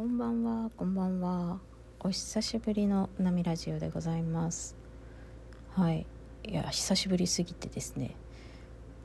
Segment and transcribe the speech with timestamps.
[0.00, 1.58] こんばんは、こんばんは。
[1.98, 4.74] お久しぶりのナミラジオでございます。
[5.74, 6.06] はい、
[6.42, 8.16] いや久しぶりすぎてですね。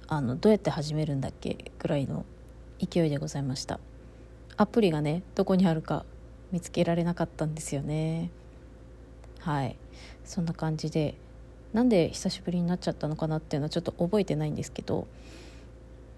[0.08, 2.24] あのどうやって始めるんだっけぐらいの
[2.80, 3.82] 勢いでございました。
[4.56, 6.06] アプリがねどこにあるか
[6.54, 8.32] 見つけられなかったんですよね。
[9.40, 9.78] はい、
[10.24, 11.16] そんな感じで
[11.74, 15.10] なんで久しぶりになっちゃったのかなっていうのはちょっと覚えてないんですけど、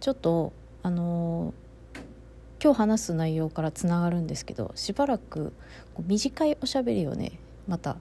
[0.02, 0.54] ちょっと
[0.84, 1.67] あのー
[2.64, 5.54] 今日話す内容からつながるんですけどしばらく
[6.00, 7.34] 短いおしゃべりをね
[7.68, 7.98] また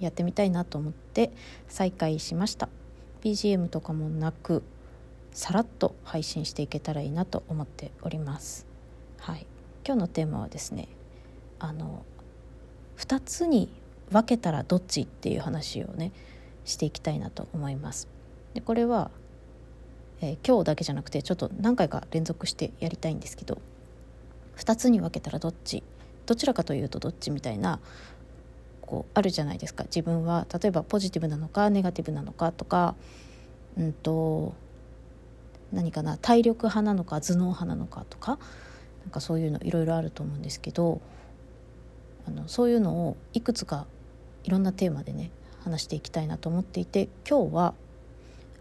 [0.00, 1.30] やってみたいなと思って
[1.68, 2.68] 再開しました。
[3.22, 4.62] BGM とかもなく
[5.32, 8.66] さらっと配信していけたらいいなと思っております。
[9.18, 9.46] はい。
[9.86, 10.88] 今日のテーマはですね
[11.58, 12.04] あの
[12.98, 13.68] 2つに
[14.10, 16.12] 分けたらどっちっていう話をね
[16.64, 18.08] していきたいなと思います。
[18.54, 19.10] でこれは、
[20.20, 23.58] えー今日だけじゃなくてちょっと何回か連続してやりたいんですけど
[24.56, 25.82] 2つに分けたらどっち？
[26.26, 27.80] どちらかというとどっちみたいな
[28.80, 32.94] こうあるじゃないですか自分は例えばポジティブなのかネガティブなのかとか
[33.78, 34.54] うんと
[35.72, 38.38] 何かな体力派なのか頭脳派なのかとか
[39.02, 41.00] なんかそういうのいろいろあると思うんですけど
[42.26, 43.86] あのそういうのをいくつか
[44.44, 45.30] いろんなテーマでね
[45.62, 47.74] 話していきたいなと思っていて今日は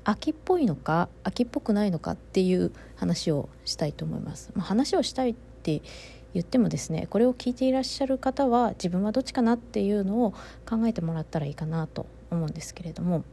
[0.05, 4.52] 秋っぽいのか秋っぽくないのかっていう話をしたいと思います。
[4.53, 5.36] まあ、話をしたい
[5.72, 5.81] って
[6.33, 10.31] 言ってもですねこれを聞いていらっしゃる方は自分はどっちかなっていうのを
[10.67, 13.23] 考えてもらったらいいかなと思うんですけれども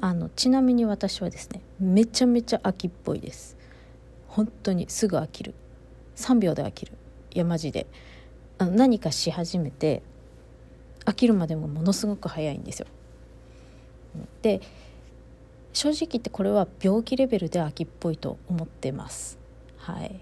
[0.00, 3.58] あのちなみに私はですねめちゃめちゃ秋っぽいです。
[4.28, 5.54] 本当にすぐ飽きる。
[6.16, 6.92] 3秒で飽きる。
[7.32, 7.86] いやマジで。
[8.56, 10.02] あの何かし始めて
[11.04, 12.86] 飽きるまでもものすごく早いんですよ。
[14.40, 14.60] で
[15.72, 19.38] 正直言ってこれは病気レベルで秋っぽいと思ってます。
[19.76, 20.20] はい。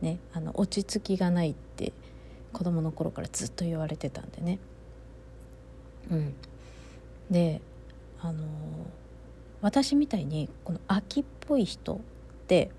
[0.00, 1.92] ねあの落ち着きがないって
[2.52, 4.58] 子供の頃からずっと言われてたんでね
[6.10, 6.34] うん
[7.30, 7.60] で
[8.20, 8.44] あの
[9.60, 11.98] 私みたいにこの秋っぽい人っ
[12.46, 12.70] て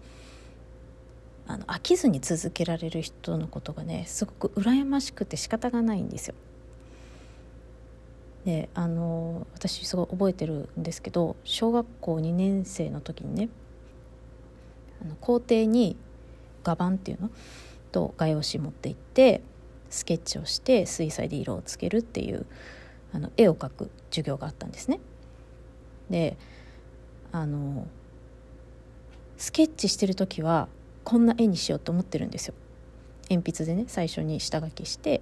[1.47, 6.35] あの飽きずに続けられる人のことがねすごく羨ましくて仕方がないんですよ。
[8.45, 13.49] であの私すごい覚えてるんですけど小学校2年生の時にね
[15.01, 15.97] あの校庭に
[16.67, 17.31] 画板っていうの
[17.93, 19.41] と画用紙持って行って
[19.89, 22.45] スケッチをして水彩で色をつけるっていう
[23.13, 24.99] あの絵を描く授業があったんですね。
[26.09, 26.37] で
[27.31, 27.87] あの
[29.37, 30.67] スケッチしてる時は
[31.03, 32.53] こんな絵にしようと思ってるんですよ。
[33.29, 35.21] 鉛筆でね最初に下書きして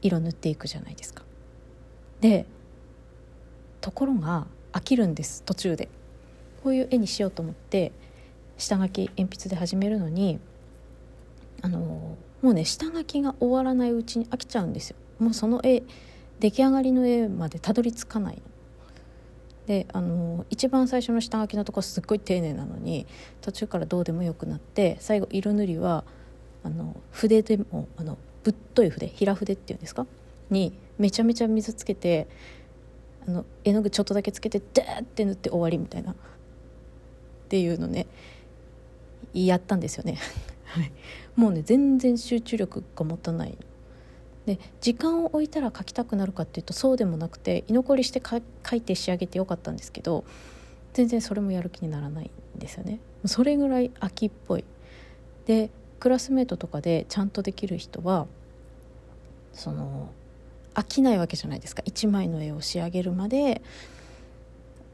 [0.00, 1.22] 色塗っていくじゃないですか。
[2.20, 2.46] で
[3.82, 5.88] ところが飽きるんです途中で。
[6.62, 7.92] こういう絵にしようと思って
[8.56, 10.38] 下書き鉛筆で始めるのに
[11.62, 11.78] あの
[12.42, 14.96] もうね下書きが終わらないうちに飽きちゃうんですよ。
[15.18, 15.82] もうその絵
[16.40, 18.42] 出来上がりの絵までたどり着かない。
[19.66, 23.06] であの一番最初の下書きのとこすっごい丁寧なのに
[23.40, 26.04] 途中からどうでもよくなって最後色塗りは
[26.62, 30.06] あの筆でもあのぶっとい筆平筆っていうんですか？
[30.50, 32.28] にめちゃめちゃ水つけて
[33.26, 36.14] あの絵の具ちょっとだけつけてダーって塗って終わりみたいなっ
[37.48, 38.06] ていうのね
[39.34, 40.18] やったんですよね。
[40.64, 40.92] はい、
[41.36, 43.56] もうね全然集中力が持たない。
[44.46, 50.24] で時間を置いたら書きたくなるかっていうとそうでもなくて居残りしてか書いて仕上げてよかったんですけど
[50.92, 52.98] 全然それもやる気にならないんですよね。
[53.24, 54.64] それぐらい秋っぽい。
[55.46, 58.26] でクラスメートとかでちゃんとできる人は
[59.52, 60.10] その
[60.74, 61.82] 飽きないわけじゃないですか。
[61.86, 63.62] 1枚の絵を仕上げるまで。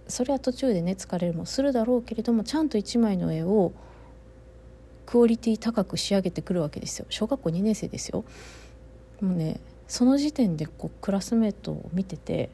[0.06, 3.72] それは途中でね疲れるもするだろうけれどもちゃんと1枚の絵を
[5.10, 7.06] クオリティ高く仕上げてくるわけですよ。
[7.08, 8.24] 小学校2年生ですよ。
[9.20, 12.48] もうねその時点でこうクラスメートを見てて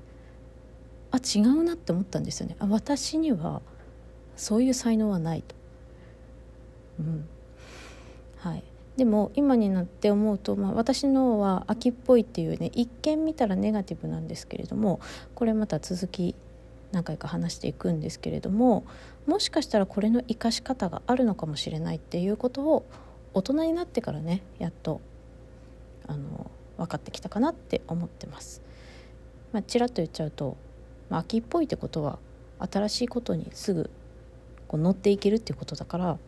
[1.10, 2.56] あ違うなって思ったんですよね。
[2.58, 3.60] あ私には
[4.36, 5.54] そういう才能はないと。
[7.00, 7.28] うん。
[8.38, 8.64] はい、
[8.96, 15.00] でも今になって思うと、まあ、私のは秋っぽいっていうね一見見たらネガティブなんですけれども
[15.34, 16.34] これまた続き
[16.92, 18.84] 何回か話していくんですけれども
[19.26, 22.86] もしかしたらこれの生かし方があるのかもしれないっていうことを
[23.34, 25.00] 大人になってからねやっと
[26.06, 28.62] あの分かってきたかなって思ってます。
[29.52, 30.56] まあ、ちらっと言っちゃうと、
[31.08, 32.18] まあ、秋っぽいってことは
[32.58, 33.90] 新しいことにすぐ
[34.68, 36.18] こう乗っていけるっていうことだから、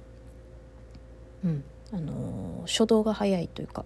[1.44, 3.84] うんあの初動が早いというか、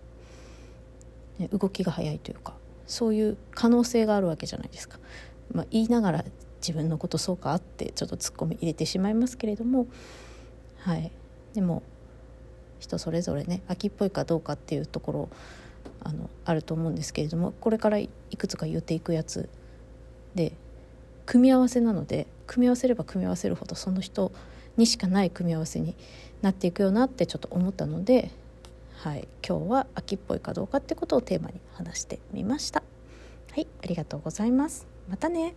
[1.39, 2.55] ね、動きが早いというか
[2.87, 4.99] そういう可能性があるわけじゃないですか。
[5.53, 6.25] まあ、言いながら
[6.63, 9.89] 自分のことそうかってちょっとツッコミ入れてしまいますけれども
[10.79, 11.11] はい
[11.55, 11.83] でも
[12.79, 15.29] 人それぞれね秋っぽいかどうかっていうところ
[16.05, 19.49] あのあると思うんですけれどもこれからいくつか言っていくやつ
[20.35, 20.53] で
[21.27, 24.33] 組み合わせなので組み合わせれば組み合わせるほどその人
[24.77, 25.95] にしかない組み合わせに
[26.41, 28.31] なっていくよなってちょっと思ったので、
[28.97, 32.83] はい、今日は秋っぽいかどうかってことをテーマに話してみました。
[33.53, 34.87] はい、ありがとうございます。
[35.09, 35.55] またね。